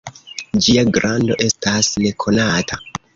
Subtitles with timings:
[0.67, 2.81] Ĝia grando estas nekonata.